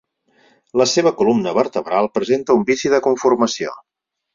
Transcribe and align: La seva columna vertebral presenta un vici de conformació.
La 0.83 0.87
seva 0.93 1.11
columna 1.21 1.55
vertebral 1.59 2.11
presenta 2.19 2.59
un 2.59 2.67
vici 2.75 2.97
de 2.97 3.05
conformació. 3.11 3.81